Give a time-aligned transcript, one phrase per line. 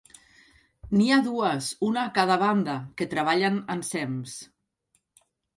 [0.99, 4.35] N'hi ha dues, una a cada banda, que treballen ensems.